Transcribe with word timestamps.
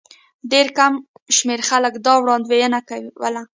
ډېر 0.51 0.67
کم 0.77 0.93
شمېر 1.35 1.59
خلکو 1.69 1.99
دا 2.05 2.13
وړاندوینه 2.19 2.79
کوله. 2.89 3.41